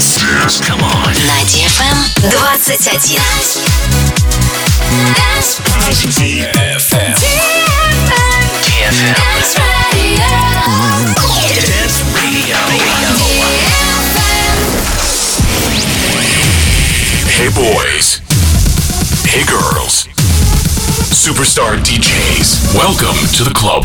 Dance. 0.00 0.16
Dance. 0.16 0.60
Come 0.60 0.80
on. 0.80 1.12
На 1.28 1.44
DFM 1.44 2.08
21. 2.30 2.56
DFM. 6.16 7.12
DFM. 8.64 9.20
Dance 11.66 12.00
Radio. 12.16 12.56
Hey 17.28 17.50
boys. 17.52 18.20
Hey 19.26 19.44
girls. 19.44 20.08
Superstar 21.12 21.76
DJs. 21.76 22.74
Welcome 22.74 23.18
to 23.36 23.44
the 23.44 23.52
club. 23.52 23.84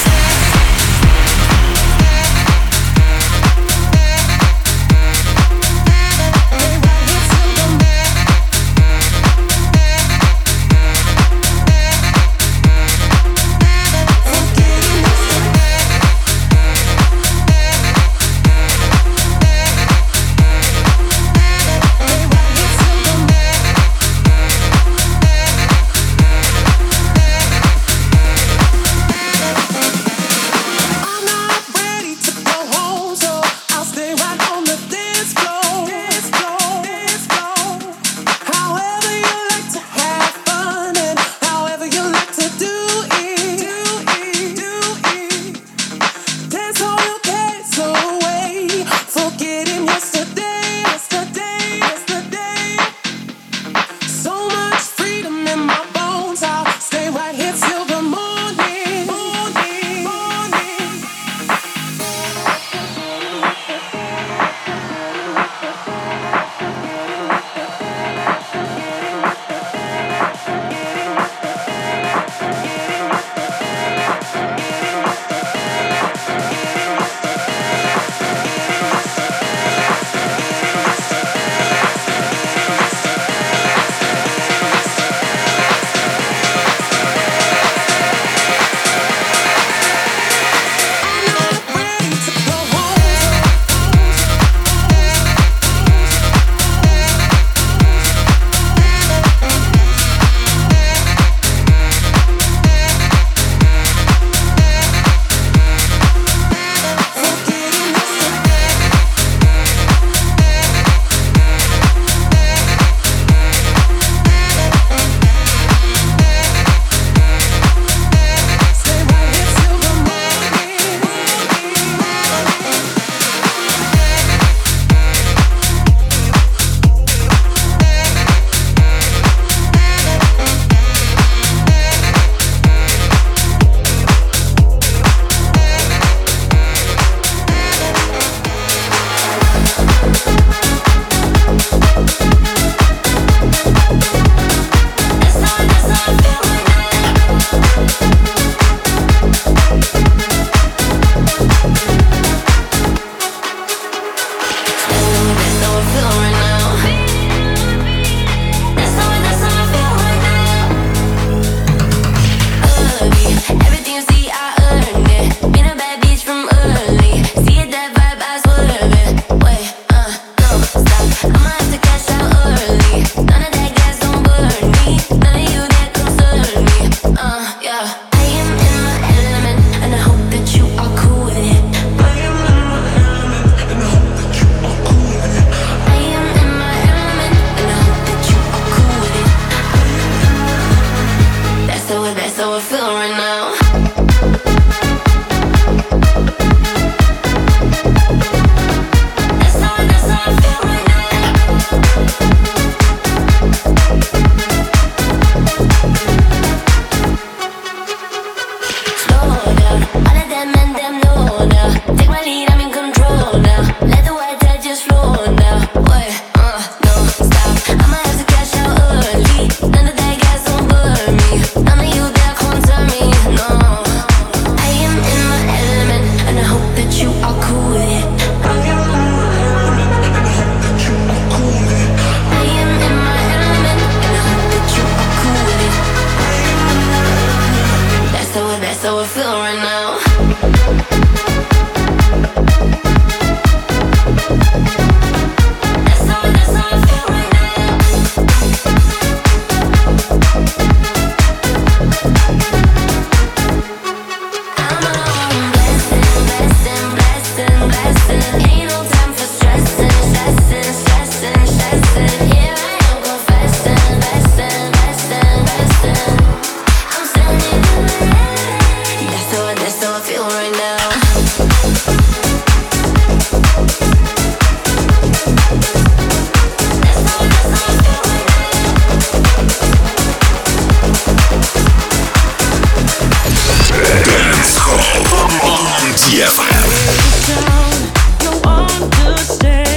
Understand 288.43 289.70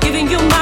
giving 0.00 0.30
you 0.30 0.38
my 0.38 0.61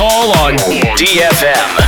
Hall 0.00 0.30
on 0.46 0.56
DFM. 0.96 1.87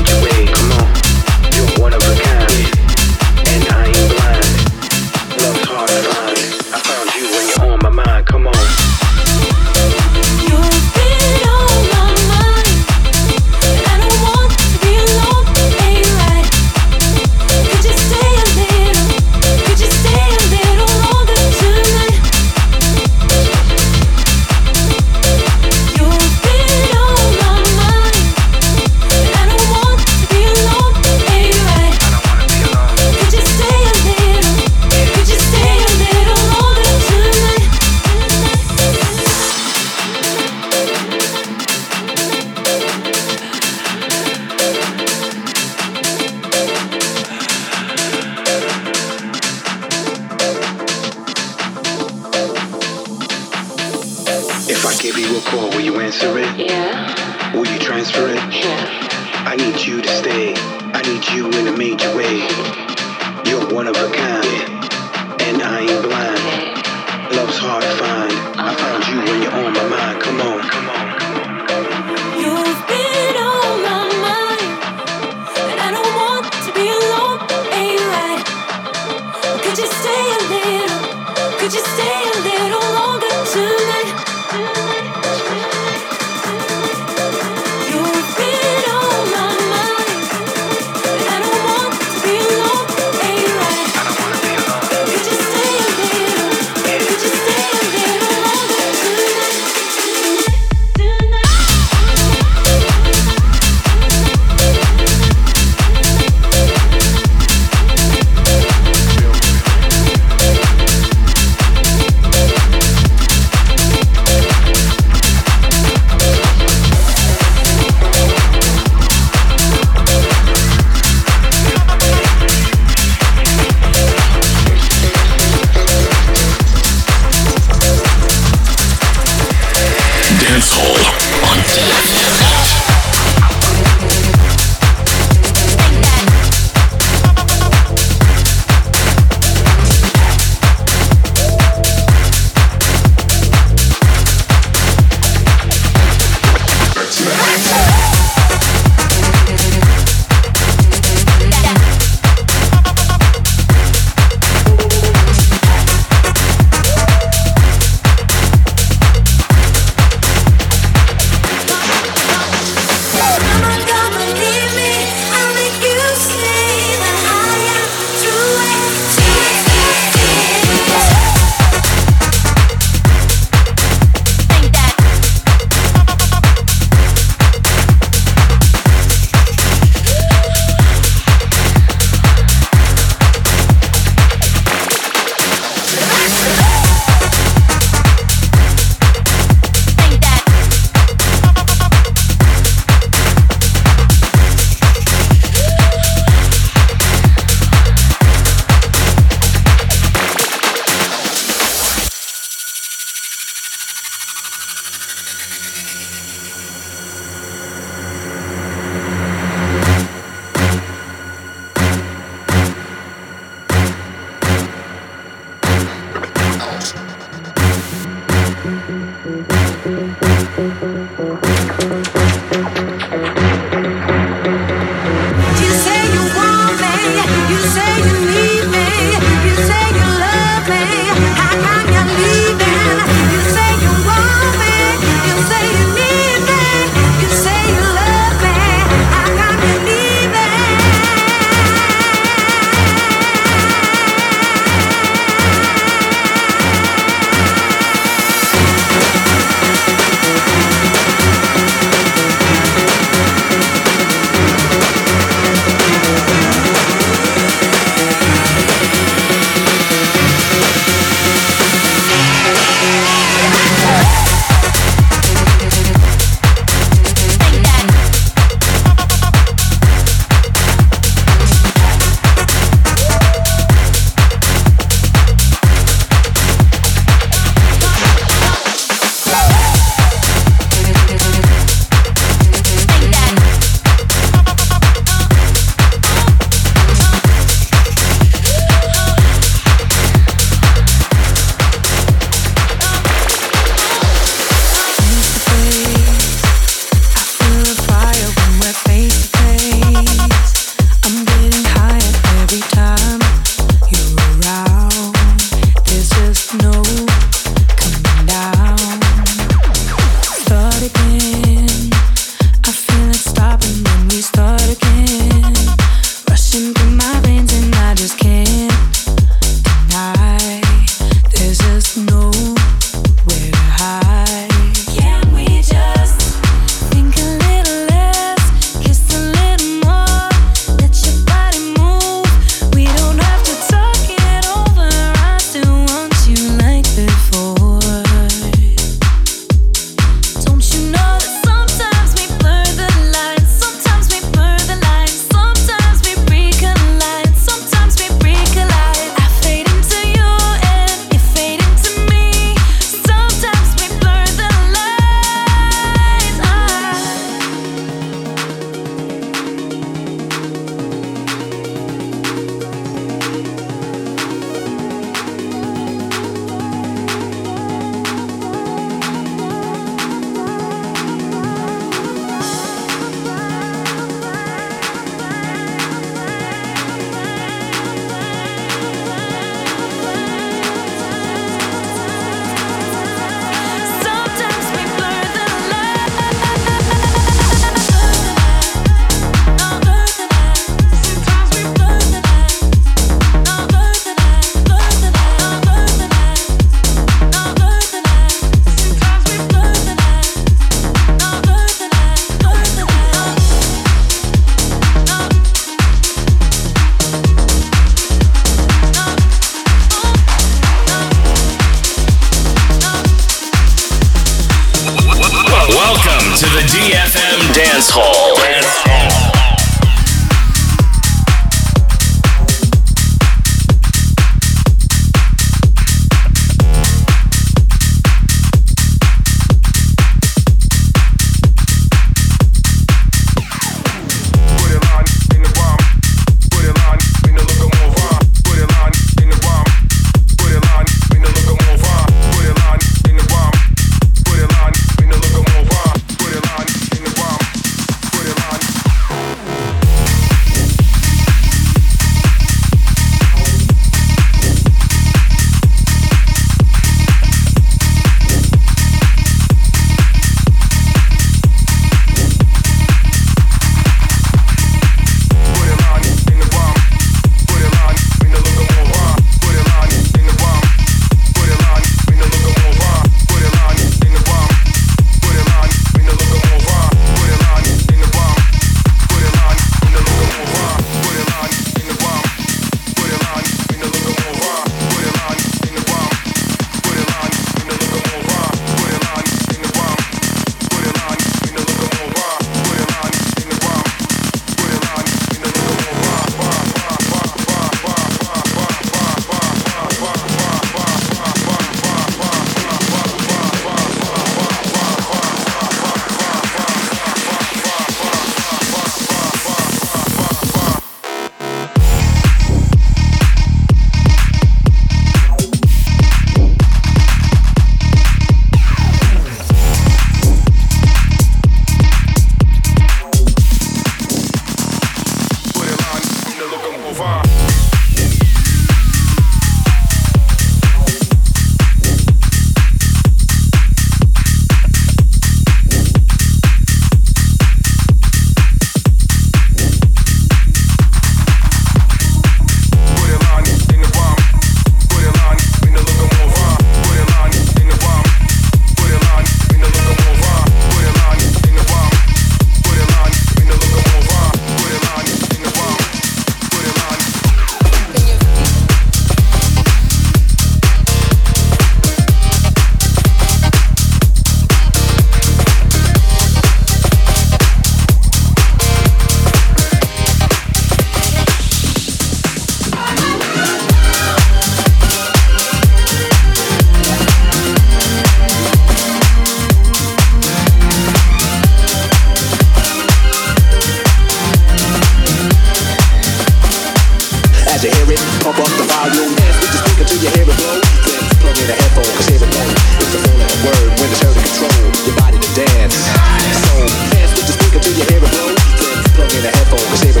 in 599.10 599.24
a 599.24 599.30
headphone 599.30 599.58
save 599.76 599.96
a. 599.96 600.00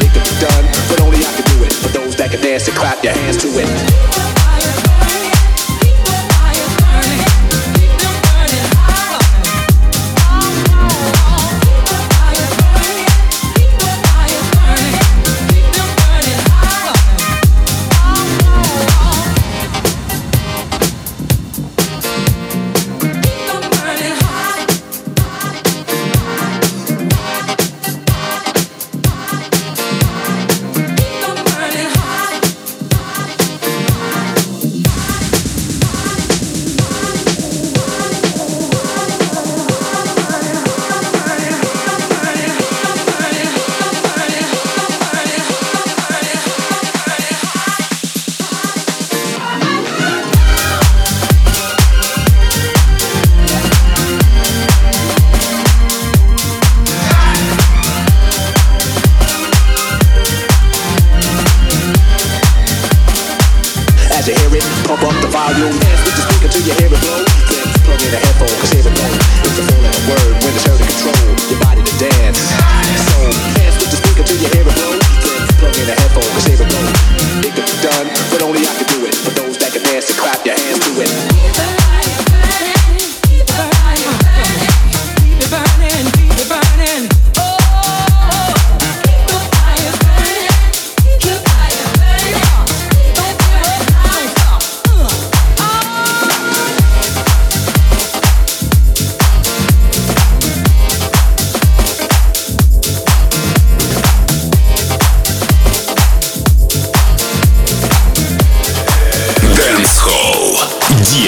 It 0.00 0.10
could 0.12 0.24
be 0.24 0.36
done, 0.40 0.66
but 0.88 1.00
only 1.00 1.18
I 1.18 1.32
can 1.36 1.44
do 1.56 1.64
it. 1.64 1.72
For 1.72 1.88
those 1.88 2.16
that 2.16 2.30
can 2.30 2.40
dance 2.40 2.64
clap 2.72 3.02
your 3.04 3.12
hands 3.12 3.36
to 3.38 3.48
it. 3.58 3.73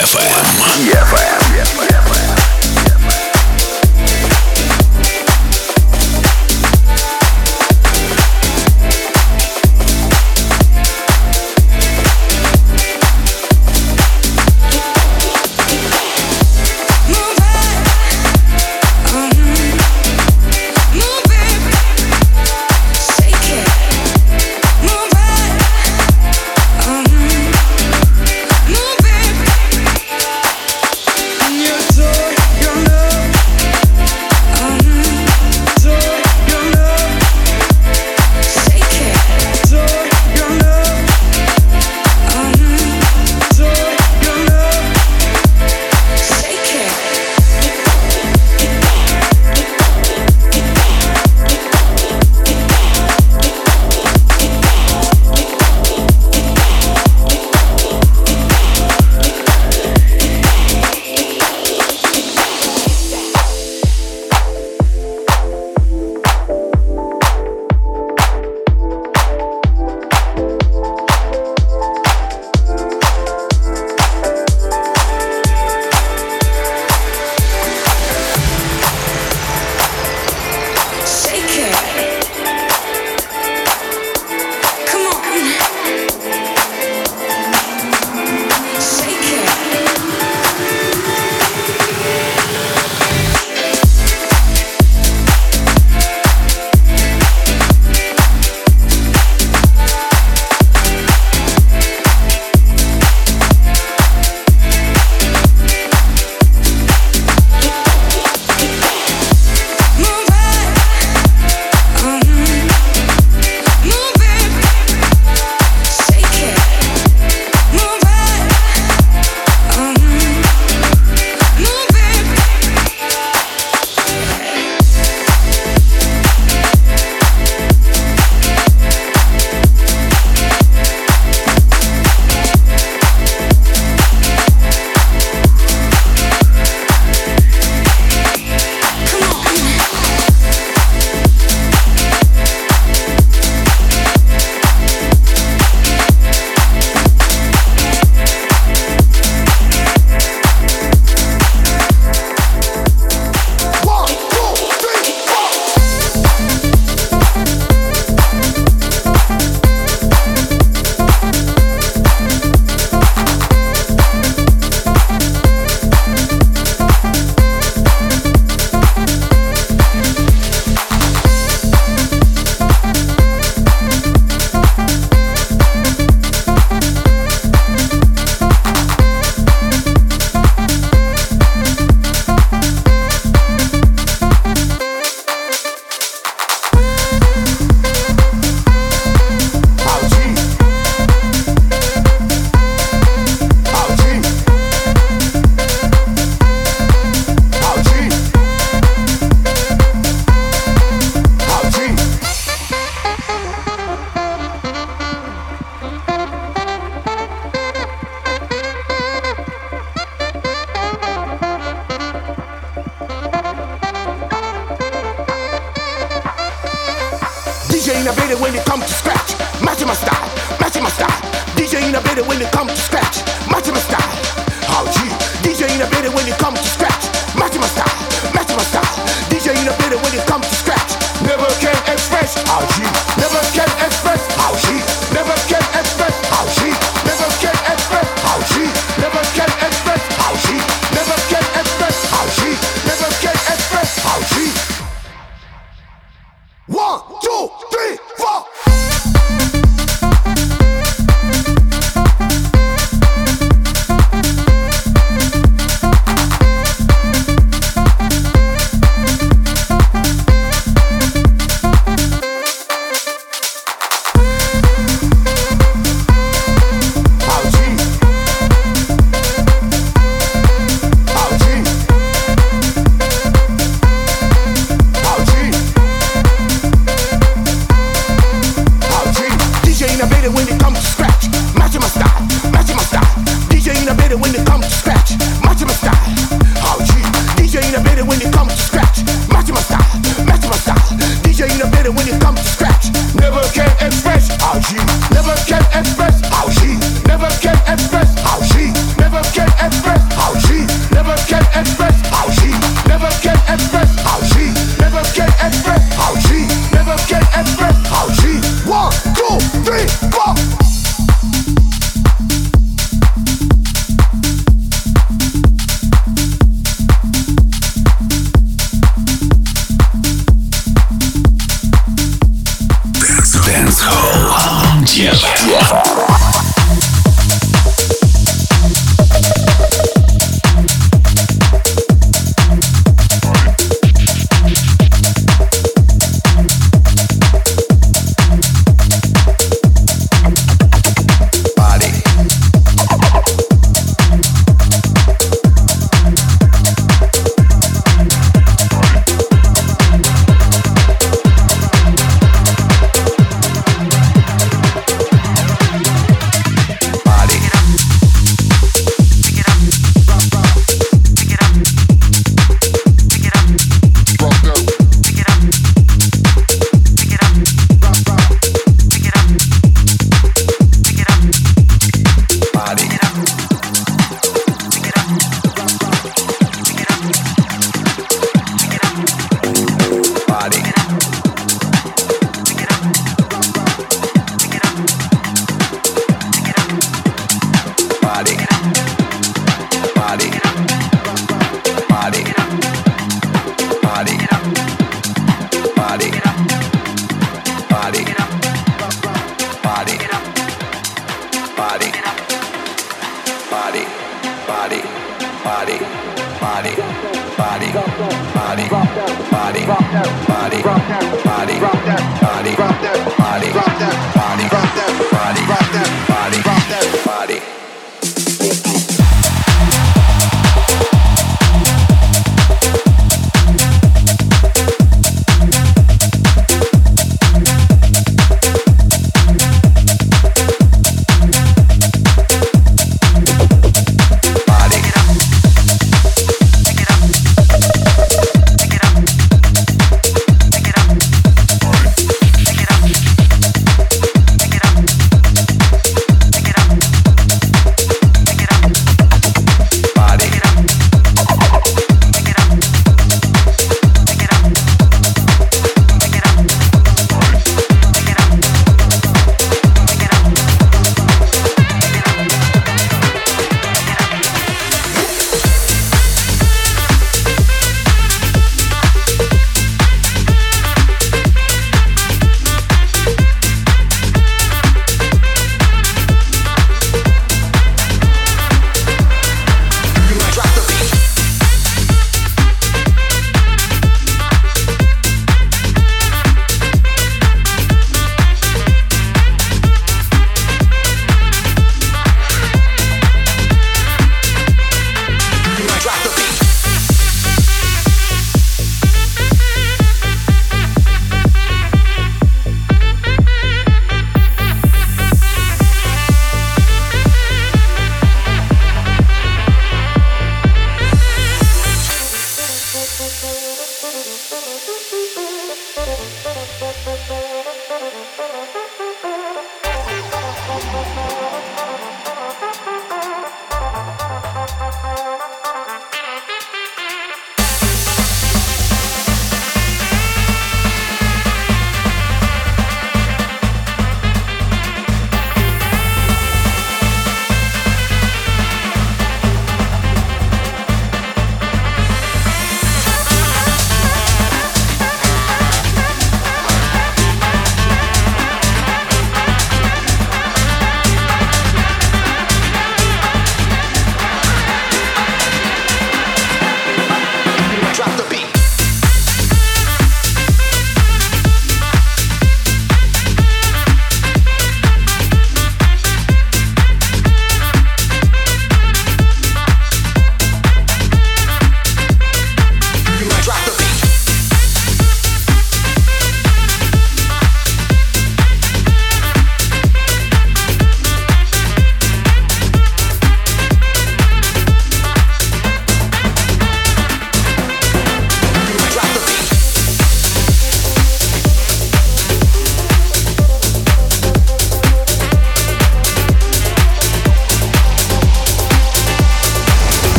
DFM. 0.00 0.40
DJ 0.80 1.29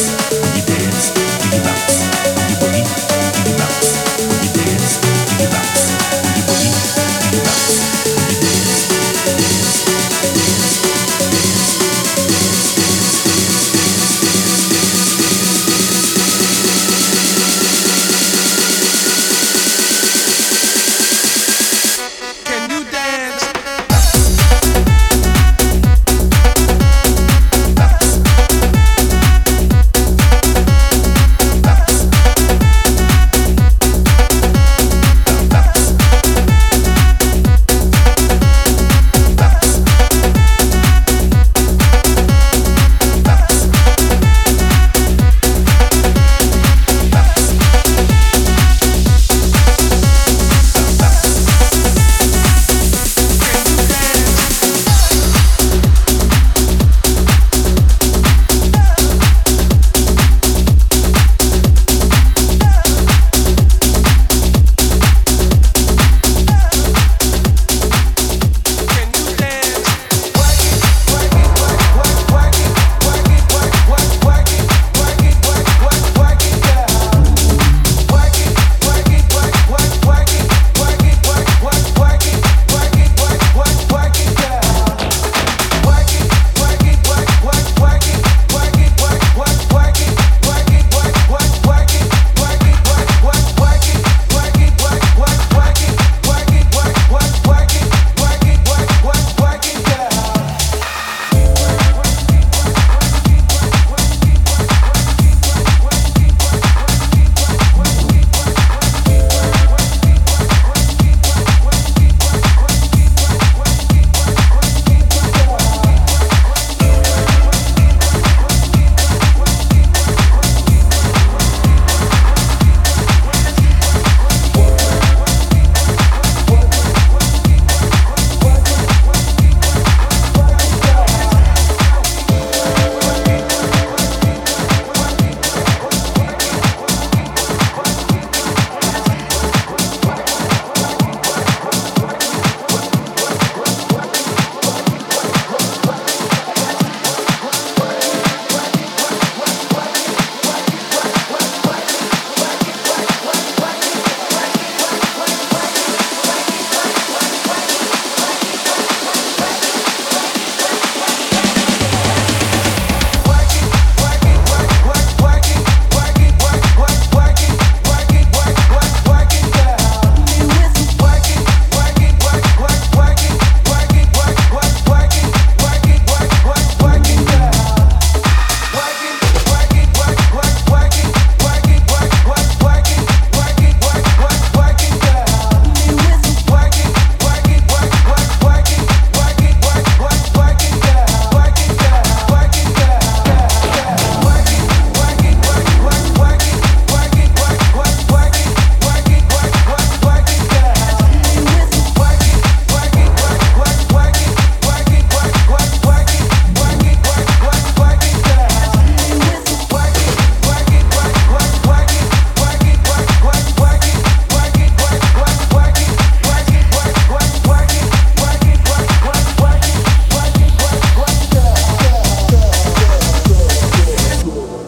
Peace. 0.00 0.39